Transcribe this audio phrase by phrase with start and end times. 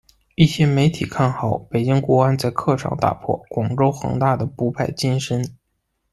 [0.33, 5.55] 一些媒体看好北京国安在客场打破广州恒大的不败金身。